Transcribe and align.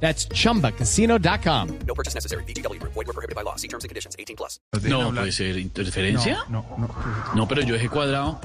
That's 0.00 0.28
chumbacasino.com. 0.28 1.78
No 1.86 1.94
purchase 1.94 2.14
necessary. 2.14 2.44
BGW. 2.44 2.80
Void 2.82 3.06
were 3.06 3.12
prohibited 3.12 3.34
by 3.34 3.42
law. 3.42 3.56
See 3.56 3.68
terms 3.68 3.84
and 3.84 3.88
conditions. 3.88 4.14
18 4.18 4.36
plus. 4.36 4.60
No, 4.84 5.10
puede 5.12 5.32
ser 5.32 5.58
interferencia. 5.58 6.44
No, 6.48 6.64
no, 6.78 6.86
no. 6.86 7.34
No, 7.34 7.48
pero 7.48 7.62
yo 7.62 7.74
dejé 7.74 7.88
cuadrado. 7.88 8.40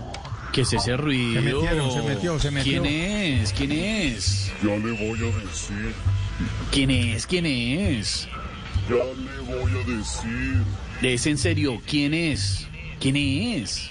¿Qué 0.52 0.62
es 0.62 0.74
ese 0.74 0.98
ruido? 0.98 1.42
metieron, 1.42 1.92
se 1.92 2.02
metió, 2.02 2.40
se 2.40 2.52
metió. 2.52 2.82
¿Quién 2.82 2.86
es? 3.42 3.54
¿Quién 3.54 3.72
es? 3.72 4.52
Ya 4.62 4.76
le 4.76 4.92
voy 4.92 5.20
a 5.20 5.38
decir, 5.46 5.94
¿Quién 6.72 6.92
es? 6.92 7.26
¿Quién 7.26 7.46
es? 7.46 8.28
ya 8.90 8.96
le 8.96 9.56
voy 9.56 9.72
a 9.72 9.98
decir, 9.98 10.62
¿Es 11.02 11.26
en 11.26 11.38
serio? 11.38 11.82
¿Quién 11.88 12.14
es? 12.14 12.68
¿Quién 13.00 13.16
es? 13.16 13.90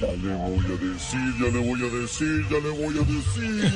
Ya 0.00 0.06
le 0.12 0.34
voy 0.34 0.64
a 0.64 0.76
decir, 0.76 1.34
ya 1.40 1.48
le 1.50 1.58
voy 1.58 1.80
a 1.82 1.90
decir, 2.00 2.46
ya 2.50 2.58
le 2.58 2.70
voy 2.70 2.94
a 2.98 3.02
decir. 3.02 3.72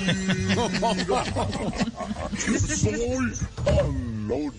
Soy 2.77 3.33
Anónimo. 3.67 4.51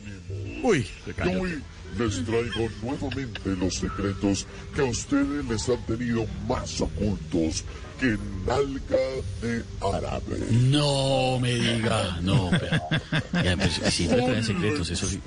Uy, 0.64 0.88
Y 1.08 1.36
hoy 1.36 1.62
les 1.98 2.24
traigo 2.26 2.70
nuevamente 2.82 3.55
los 3.60 3.76
secretos 3.76 4.48
que 4.76 4.82
a 4.82 4.86
ustedes 4.86 5.46
les 5.46 5.70
han 5.70 5.86
tenido 5.86 6.26
más 6.48 6.82
ocultos 6.82 7.63
que 8.00 8.18
nalga 8.48 8.98
de 9.41 9.63
árabe. 9.82 10.40
No 10.70 11.40
me 11.40 11.54
diga. 11.54 12.20
No, 12.22 12.50
pero. 12.52 13.44
Ya, 13.44 13.57
pues 13.57 13.74
siempre 13.94 14.22
traen 14.22 14.44
secretos, 14.44 14.90
eso 14.90 15.07
sí. 15.07 15.20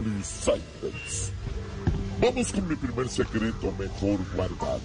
Vamos 2.20 2.52
con 2.52 2.68
mi 2.68 2.76
primer 2.76 3.08
secreto 3.08 3.72
mejor 3.78 4.18
guardado. 4.34 4.80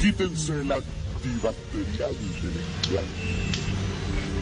Quítense 0.00 0.52
el 0.54 0.72
antibacterial 0.72 2.12
implante. 2.12 3.10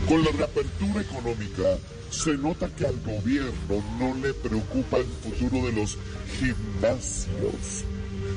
Con 0.09 0.25
la 0.25 0.31
reapertura 0.31 1.00
económica, 1.00 1.78
se 2.11 2.39
nota 2.39 2.69
que 2.69 2.87
al 2.87 2.97
gobierno 3.00 3.83
no 3.98 4.15
le 4.23 4.34
preocupa 4.34 4.98
el 4.98 5.06
futuro 5.06 5.67
de 5.67 5.73
los 5.73 5.98
gimnasios, 6.39 7.84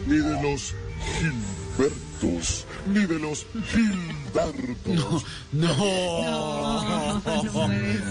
ni 0.08 0.18
de 0.18 0.42
los 0.42 0.74
Gilbertos, 1.82 2.66
ni 2.88 3.06
de 3.06 3.20
los 3.20 3.46
Gildardos. 3.72 5.26
No. 5.52 7.22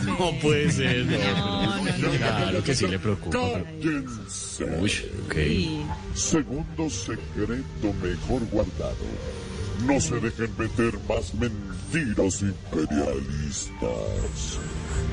No 0.06 0.38
puede 0.40 0.70
ser. 0.72 1.06
No, 1.06 2.10
Claro 2.10 2.64
que 2.64 2.74
sí 2.74 2.86
le 2.88 2.98
preocupa. 2.98 3.38
Cállense. 3.38 4.64
Uy, 4.80 4.92
ok. 5.26 5.36
Segundo 6.16 6.90
secreto 6.90 7.94
mejor 8.02 8.44
guardado. 8.50 8.96
No 9.86 10.00
se 10.00 10.18
dejen 10.20 10.50
meter 10.58 10.98
más 11.08 11.32
mentiras 11.34 12.42
imperialistas. 12.42 14.58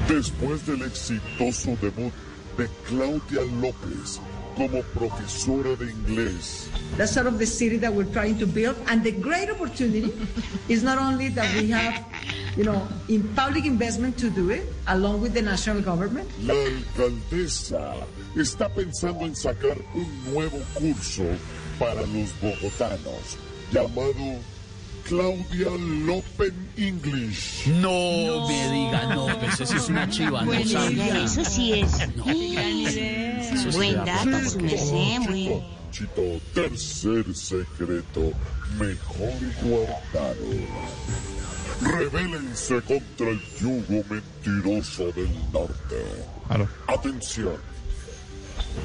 Después 0.09 0.65
del 0.65 0.81
exitoso 0.81 1.77
debut 1.81 2.11
de 2.57 2.67
Claudia 2.87 3.41
López 3.61 4.19
como 4.57 4.81
profesora 4.93 5.75
de 5.75 5.91
inglés, 5.91 6.67
That's 6.97 7.13
sort 7.13 7.27
of 7.27 7.37
the 7.37 7.45
city 7.45 7.77
that 7.77 7.93
we're 7.93 8.11
trying 8.11 8.39
to 8.39 8.47
build. 8.47 8.75
And 8.87 9.03
the 9.03 9.11
great 9.11 9.51
opportunity 9.51 10.11
is 10.67 10.81
not 10.81 10.97
only 10.97 11.29
that 11.29 11.45
we 11.53 11.69
have, 11.69 12.03
you 12.57 12.63
know, 12.63 12.87
in 13.07 13.21
public 13.35 13.65
investment 13.65 14.17
to 14.17 14.31
do 14.31 14.49
it, 14.49 14.65
along 14.87 15.21
with 15.21 15.33
the 15.33 15.43
national 15.43 15.81
government, 15.81 16.27
la 16.41 16.55
alcaldesa 16.55 17.93
está 18.35 18.67
pensando 18.69 19.25
en 19.25 19.35
sacar 19.35 19.77
un 19.93 20.33
nuevo 20.33 20.57
curso 20.73 21.23
para 21.77 22.01
los 22.01 22.33
bogotanos 22.41 23.37
llamado 23.71 24.41
Claudia 25.07 25.69
López 26.05 26.53
English. 26.77 27.67
No 27.67 28.47
me 28.47 28.71
diga, 28.71 29.15
no, 29.15 29.27
pues 29.39 29.61
eso 29.61 29.77
es 29.77 29.87
una 29.87 30.09
chiva, 30.09 30.43
no 30.43 30.65
sabía. 30.65 31.23
Eso 31.23 31.45
sí 31.45 31.73
es. 31.73 31.93
Eso 31.93 33.26
sí 33.55 33.69
Buen 33.71 33.95
da 33.95 34.05
dato, 34.05 34.49
su 34.49 34.59
merced, 34.59 35.19
muy. 35.19 35.63
Chito, 35.91 36.21
tercer 36.53 37.35
secreto, 37.35 38.31
mejor 38.77 39.33
guardado. 39.63 40.35
Rebélense 41.81 42.81
contra 42.81 43.29
el 43.29 43.41
yugo 43.59 44.03
mentiroso 44.09 45.11
del 45.11 45.29
norte. 45.51 46.03
Claro. 46.47 46.67
Atención. 46.87 47.57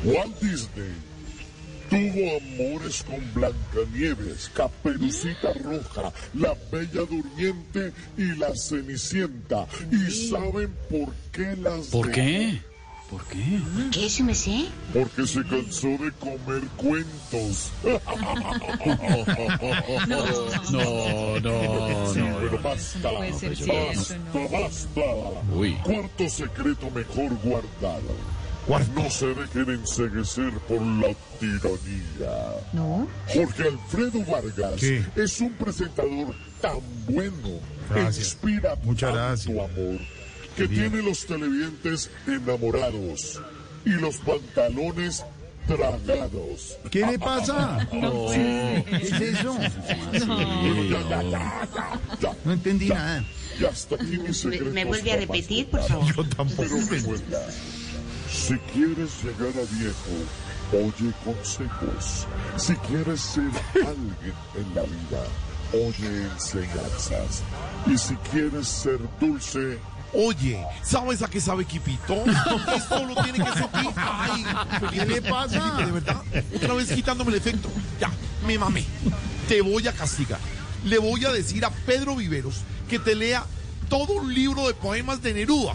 Walt 0.05 0.41
Disney 0.41 0.93
tuvo 1.93 2.39
amores 2.39 3.03
con 3.03 3.21
Blancanieves, 3.35 4.51
Caperucita 4.55 5.53
Roja, 5.53 6.13
la 6.35 6.55
Bella 6.71 7.03
Durmiente 7.03 7.93
y 8.17 8.35
la 8.37 8.55
Cenicienta. 8.57 9.67
¿Y 9.91 10.11
saben 10.29 10.73
por 10.89 11.13
qué 11.33 11.55
las 11.57 11.89
¿Por 11.89 12.11
dejó? 13.19 13.29
qué? 13.31 13.61
¿Por 13.77 13.91
qué? 13.91 14.01
¿Qué, 14.01 14.11
su 14.11 14.25
merced? 14.25 14.65
Porque 14.93 15.27
se 15.27 15.43
cansó 15.45 15.89
de 15.89 16.13
comer 16.19 16.63
cuentos. 16.77 17.71
No, 20.71 21.41
no, 21.41 22.13
Sí, 22.13 22.19
no. 22.21 22.37
pero 22.41 22.63
basta. 22.63 23.11
basta, 23.13 24.39
basta. 24.51 25.01
Uy. 25.55 25.75
Cuarto 25.85 26.29
secreto 26.29 26.91
mejor 26.91 27.35
guardado. 27.43 28.15
Cuarto. 28.67 28.93
No 29.03 29.11
se 29.11 29.27
dejen 29.35 29.71
enseguecer 29.71 30.53
por 30.69 30.81
la 30.81 31.15
tiranía. 31.41 32.61
No. 32.73 33.09
Jorge 33.27 33.65
Alfredo 33.69 34.25
Vargas 34.25 34.81
¿Qué? 34.81 35.05
es 35.17 35.41
un 35.41 35.53
presentador 35.55 36.35
tan 36.61 36.79
bueno, 37.09 37.59
Gracias. 37.91 38.19
inspira 38.19 38.77
Muchas 38.85 39.11
tanto 39.13 39.25
gracias. 39.25 39.59
amor, 39.59 40.01
que 40.57 40.69
tiene 40.69 41.03
los 41.03 41.25
televidentes 41.27 42.11
enamorados 42.27 43.41
y 43.85 43.91
los 43.91 44.17
pantalones 44.19 45.25
tragados. 45.67 46.77
¿Qué 46.91 47.07
le 47.07 47.19
pasa? 47.19 47.87
¿Qué 47.91 48.85
es 49.01 49.13
eso? 49.13 49.57
Ya, 49.59 50.19
ya, 50.19 51.03
ya, 51.11 51.23
ya, 51.23 51.69
ya. 52.21 52.37
No 52.45 52.53
entendí 52.53 52.89
Ya. 52.89 52.95
nada. 52.95 53.25
Y 53.61 53.65
hasta 53.67 53.95
aquí 53.97 54.19
mis 54.19 54.39
secretos 54.39 54.73
¿Me 54.73 54.85
vuelve 54.85 55.13
a 55.13 55.17
repetir, 55.17 55.67
por 55.69 55.83
favor? 55.87 56.07
Yo 56.17 56.25
tampoco 56.31 56.63
Pero 56.69 56.87
recuerda, 56.91 57.47
si 58.31 58.55
quieres 58.73 59.11
llegar 59.23 59.51
a 59.51 59.77
viejo, 59.79 60.15
oye 60.73 61.13
consejos. 61.25 62.27
Si 62.57 62.75
quieres 62.77 63.21
ser 63.21 63.51
alguien 63.75 64.35
en 64.57 64.75
la 64.75 64.83
vida, 64.83 65.25
oye 65.75 66.23
enseñanzas. 66.33 67.43
Y 67.87 67.99
si 67.99 68.15
quieres 68.33 68.67
ser 68.69 68.99
dulce, 69.21 69.79
Oye, 70.15 70.63
¿sabes 70.83 71.23
a 71.23 71.29
qué 71.29 71.41
sabe 71.41 71.65
Quipito? 71.65 72.25
Esto 72.77 73.05
lo 73.05 73.15
tiene 73.23 73.39
que 73.39 73.53
sentir. 73.53 73.91
Ay, 73.97 74.45
¿Qué 74.91 75.07
le 75.07 75.23
pasa? 75.23 75.77
De 75.85 75.91
verdad. 75.91 76.23
Otra 76.55 76.75
vez 76.75 76.93
quitándome 76.93 77.31
el 77.31 77.37
efecto. 77.39 77.71
Ya, 77.99 78.11
me 78.47 78.59
mamé. 78.59 78.85
Te 79.49 79.63
voy 79.63 79.89
a 79.89 79.93
castigar. 79.93 80.41
Le 80.85 80.99
voy 80.99 81.25
a 81.25 81.33
decir 81.33 81.65
a 81.65 81.71
Pedro 81.71 82.17
Viveros 82.17 82.57
que 82.89 82.99
te 82.99 83.15
lea 83.15 83.45
todo 83.89 84.15
un 84.15 84.35
libro 84.35 84.67
de 84.67 84.75
poemas 84.75 85.23
de 85.23 85.33
Neruda. 85.33 85.75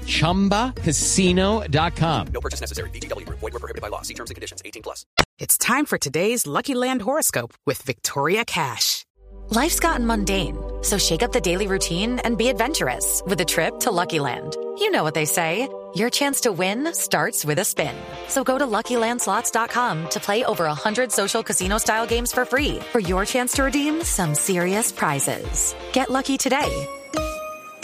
chumbacasino.com. 0.05 2.27
No 2.33 2.41
purchase 2.41 2.61
necessary. 2.61 2.89
BGW. 2.91 3.27
Void 3.27 3.41
were 3.41 3.59
prohibited 3.59 3.81
by 3.81 3.89
law. 3.89 4.03
See 4.03 4.13
terms 4.13 4.31
and 4.31 4.35
conditions. 4.35 4.61
18 4.63 4.83
plus. 4.83 5.05
It's 5.39 5.57
time 5.57 5.85
for 5.85 5.97
today's 5.97 6.45
Lucky 6.45 6.75
Land 6.75 7.01
horoscope 7.01 7.53
with 7.65 7.81
Victoria 7.81 8.45
Cash. 8.45 9.05
Life's 9.49 9.81
gotten 9.81 10.07
mundane, 10.07 10.57
so 10.81 10.97
shake 10.97 11.23
up 11.23 11.33
the 11.33 11.41
daily 11.41 11.67
routine 11.67 12.19
and 12.19 12.37
be 12.37 12.47
adventurous 12.47 13.21
with 13.25 13.41
a 13.41 13.45
trip 13.45 13.81
to 13.81 13.91
Lucky 13.91 14.19
Land. 14.19 14.55
You 14.79 14.91
know 14.91 15.03
what 15.03 15.13
they 15.13 15.25
say. 15.25 15.67
Your 15.93 16.09
chance 16.09 16.41
to 16.41 16.53
win 16.53 16.93
starts 16.93 17.43
with 17.43 17.59
a 17.59 17.65
spin. 17.65 17.93
So 18.29 18.45
go 18.45 18.57
to 18.57 18.65
LuckyLandSlots.com 18.65 20.09
to 20.09 20.19
play 20.21 20.45
over 20.45 20.63
100 20.63 21.11
social 21.11 21.43
casino-style 21.43 22.07
games 22.07 22.31
for 22.31 22.45
free 22.45 22.79
for 22.91 22.99
your 22.99 23.25
chance 23.25 23.51
to 23.53 23.63
redeem 23.63 24.03
some 24.03 24.33
serious 24.33 24.91
prizes. 24.91 25.75
Get 25.91 26.09
lucky 26.09 26.37
today 26.37 26.87